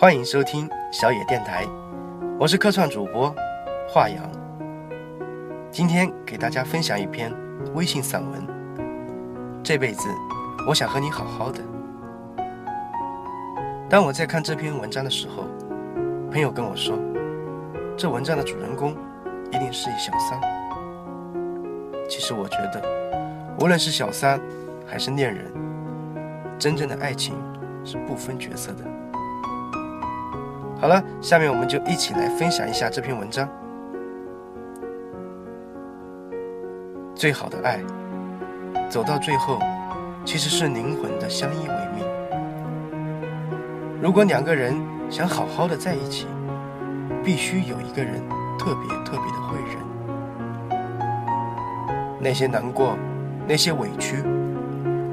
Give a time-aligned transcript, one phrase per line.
[0.00, 1.66] 欢迎收听小野电台，
[2.38, 3.34] 我是客串主播
[3.88, 4.30] 华阳。
[5.72, 7.32] 今天给大家分享一篇
[7.74, 8.46] 微信散文。
[9.60, 10.08] 这辈子，
[10.68, 11.60] 我想和你好好的。
[13.90, 15.42] 当我在看这篇文章的时候，
[16.30, 16.96] 朋友跟我说，
[17.96, 18.96] 这文章的主人公
[19.50, 20.40] 一定是一小三。
[22.08, 22.80] 其实我觉得，
[23.58, 24.40] 无论是小三
[24.86, 25.52] 还是恋人，
[26.56, 27.34] 真正的爱情
[27.84, 28.84] 是不分角色的。
[30.80, 33.48] 好了，下面我们就一起来分享一下这篇文章。
[37.16, 37.80] 最好的爱，
[38.88, 39.58] 走到最后，
[40.24, 42.06] 其实是灵魂的相依为命。
[44.00, 44.72] 如果两个人
[45.10, 46.28] 想好好的在一起，
[47.24, 48.22] 必须有一个人
[48.56, 49.78] 特别特别的会忍。
[52.20, 52.96] 那些难过，
[53.48, 54.22] 那些委屈，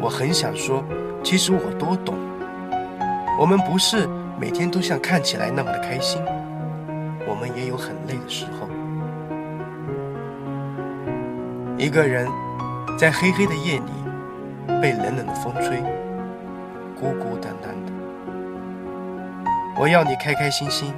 [0.00, 0.82] 我很想说，
[1.22, 2.14] 其实我都懂。
[3.38, 4.08] 我们不是。
[4.40, 6.22] 每天都像看起来那么的开心，
[7.28, 8.66] 我们也有很累的时候。
[11.76, 12.26] 一个人
[12.98, 13.92] 在黑黑的夜里，
[14.80, 15.82] 被冷冷的风吹，
[16.98, 17.92] 孤孤单单的。
[19.78, 20.94] 我要你开开心心，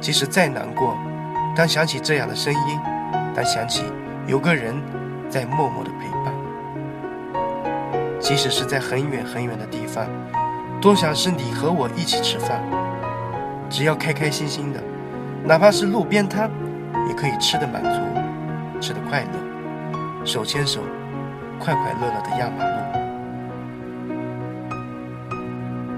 [0.00, 0.96] 即使再难过，
[1.56, 2.78] 当想起这样的声音，
[3.34, 3.82] 当想起
[4.28, 4.76] 有个人
[5.28, 6.32] 在默默的陪伴，
[8.20, 10.06] 即使是在很远很远的地方。
[10.80, 12.58] 多想是你和我一起吃饭，
[13.68, 14.80] 只要开开心心的，
[15.44, 16.50] 哪怕是路边摊，
[17.06, 18.00] 也可以吃得满足，
[18.80, 19.28] 吃得快乐，
[20.24, 20.80] 手牵手，
[21.58, 22.70] 快快乐乐的压马路。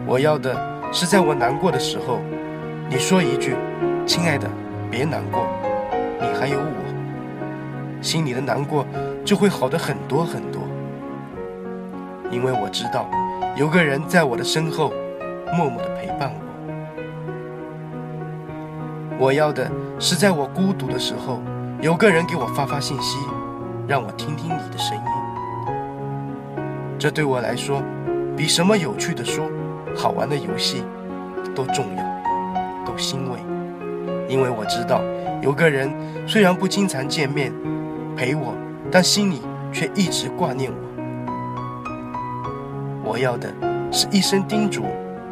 [0.05, 0.52] 我要的
[0.92, 2.19] 是在我难过的时候，
[2.91, 3.55] 你说一句
[4.05, 4.50] ：“亲爱的，
[4.91, 5.46] 别难过，
[6.20, 6.67] 你还有我。”
[8.02, 8.84] 心里的难过
[9.24, 10.61] 就会好的很多很多，
[12.33, 13.08] 因为我知道。
[13.55, 14.95] 有个人在我的身后，
[15.55, 16.36] 默默的陪伴我。
[19.19, 21.39] 我要的是在我孤独的时候，
[21.83, 23.19] 有个人给我发发信息，
[23.86, 25.02] 让我听听你的声音。
[26.98, 27.83] 这对我来说，
[28.35, 29.42] 比什么有趣的书、
[29.95, 30.83] 好玩的游戏
[31.55, 32.02] 都重要，
[32.86, 33.39] 都欣慰。
[34.29, 35.02] 因为我知道，
[35.42, 35.92] 有个人
[36.27, 37.52] 虽然不经常见面，
[38.17, 38.55] 陪我，
[38.90, 40.92] 但心里却一直挂念我。
[43.05, 43.52] 我要的
[43.90, 44.85] 是一声叮嘱，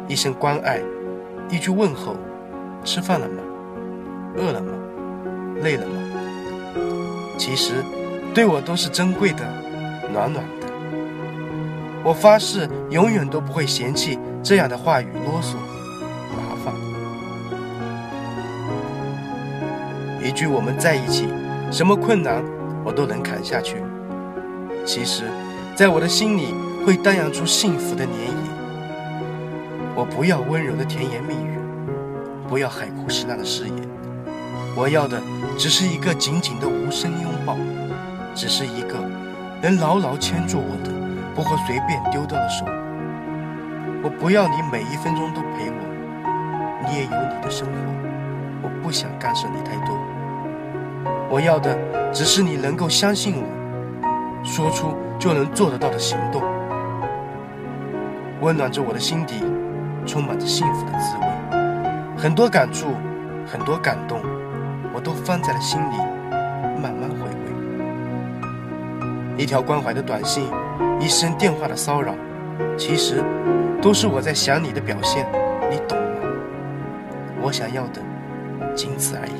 [0.07, 0.81] 一声关爱，
[1.49, 2.15] 一句问候。
[2.83, 3.43] 吃饭了吗？
[4.35, 4.73] 饿了吗？
[5.61, 5.93] 累了吗？
[7.37, 7.75] 其实，
[8.33, 9.45] 对我都是珍贵的，
[10.11, 10.67] 暖暖的。
[12.03, 15.55] 我发誓，永远都不会嫌弃这样的话语啰嗦、
[16.35, 16.73] 麻烦。
[20.23, 21.27] 一句我们在一起，
[21.71, 22.43] 什么困难
[22.83, 23.77] 我都能扛下去。
[24.83, 25.25] 其实，
[25.75, 26.53] 在我的心里。
[26.85, 28.11] 会荡漾出幸福的涟漪。
[29.95, 31.59] 我不要温柔的甜言蜜语，
[32.47, 33.75] 不要海枯石烂的誓言，
[34.75, 35.21] 我要的
[35.57, 37.55] 只是一个紧紧的无声拥抱，
[38.33, 38.95] 只是一个
[39.61, 40.91] 能牢牢牵住我的，
[41.35, 42.65] 不会随便丢掉的手。
[44.03, 47.73] 我不要你每一分钟都陪我，你也有你的生活，
[48.63, 49.95] 我不想干涉你太多。
[51.29, 51.77] 我要的
[52.11, 56.41] 只是你能够相信我，说出就能做得到的行动。
[58.41, 59.35] 温暖着我的心底，
[60.03, 61.25] 充满着幸福的滋味。
[62.17, 62.95] 很多感触，
[63.45, 64.19] 很多感动，
[64.93, 65.97] 我都放在了心里，
[66.81, 67.35] 慢慢回味。
[69.37, 70.49] 一条关怀的短信，
[70.99, 72.15] 一声电话的骚扰，
[72.75, 73.23] 其实
[73.79, 75.27] 都是我在想你的表现，
[75.69, 76.05] 你懂吗？
[77.43, 78.01] 我想要的，
[78.75, 79.33] 仅此而已。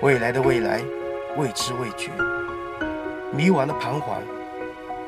[0.00, 0.80] 未来的未来，
[1.36, 2.10] 未知未觉，
[3.30, 4.22] 迷惘的彷徨。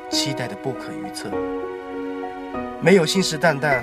[0.09, 1.29] 期待的不可预测，
[2.81, 3.81] 没有信誓旦旦，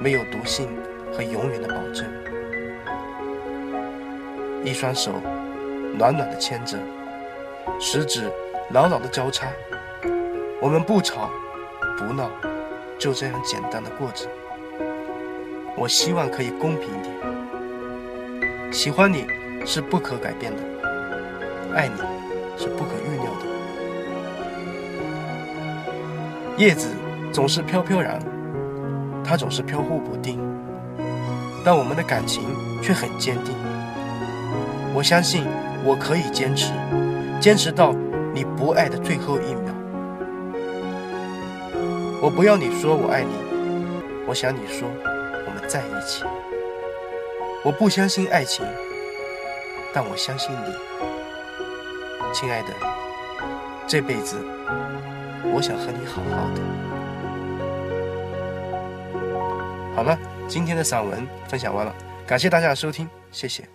[0.00, 0.68] 没有笃信
[1.12, 2.06] 和永远的保证。
[4.64, 5.12] 一双手
[5.96, 6.78] 暖暖的牵着，
[7.78, 8.30] 食指
[8.70, 9.48] 牢牢的交叉。
[10.60, 11.30] 我们不吵
[11.96, 12.30] 不闹，
[12.98, 14.26] 就这样简单的过着。
[15.76, 17.14] 我希望可以公平一点。
[18.72, 19.26] 喜欢你
[19.64, 20.62] 是不可改变的，
[21.74, 21.96] 爱你
[22.56, 23.49] 是不可预料的。
[26.60, 26.88] 叶子
[27.32, 28.20] 总是飘飘然，
[29.24, 30.38] 它总是飘忽不定，
[31.64, 32.42] 但我们的感情
[32.82, 33.54] 却很坚定。
[34.92, 35.46] 我相信
[35.86, 36.74] 我可以坚持，
[37.40, 37.94] 坚持到
[38.34, 39.74] 你不爱的最后一秒。
[42.20, 43.32] 我不要你说我爱你，
[44.26, 44.86] 我想你说
[45.46, 46.24] 我们在一起。
[47.64, 48.66] 我不相信爱情，
[49.94, 50.74] 但我相信你，
[52.34, 52.68] 亲爱的，
[53.86, 54.36] 这辈子。
[55.52, 56.60] 我想和你好好的。
[59.96, 60.18] 好了，
[60.48, 61.94] 今天的散文分享完了，
[62.26, 63.68] 感谢大家的收听，谢谢。